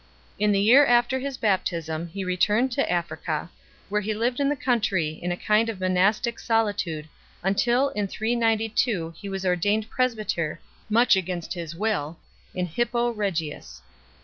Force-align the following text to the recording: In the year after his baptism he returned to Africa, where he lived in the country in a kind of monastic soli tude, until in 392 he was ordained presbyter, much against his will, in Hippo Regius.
In 0.39 0.51
the 0.51 0.59
year 0.59 0.83
after 0.83 1.19
his 1.19 1.37
baptism 1.37 2.07
he 2.07 2.23
returned 2.25 2.71
to 2.71 2.91
Africa, 2.91 3.51
where 3.87 4.01
he 4.01 4.15
lived 4.15 4.39
in 4.39 4.49
the 4.49 4.55
country 4.55 5.09
in 5.21 5.31
a 5.31 5.37
kind 5.37 5.69
of 5.69 5.79
monastic 5.79 6.39
soli 6.39 6.73
tude, 6.73 7.07
until 7.43 7.89
in 7.89 8.07
392 8.07 9.13
he 9.15 9.29
was 9.29 9.45
ordained 9.45 9.91
presbyter, 9.91 10.59
much 10.89 11.15
against 11.15 11.53
his 11.53 11.75
will, 11.75 12.17
in 12.55 12.65
Hippo 12.65 13.11
Regius. 13.11 13.83